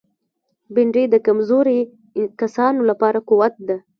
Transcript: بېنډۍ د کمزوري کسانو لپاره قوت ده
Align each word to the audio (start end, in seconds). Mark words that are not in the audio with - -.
بېنډۍ 0.73 1.05
د 1.09 1.15
کمزوري 1.27 1.79
کسانو 2.39 2.81
لپاره 2.89 3.19
قوت 3.29 3.53
ده 3.67 3.77